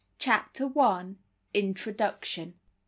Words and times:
CHAPTER 0.17 0.67
I. 0.79 1.13
INTRODUCTION. 1.53 2.55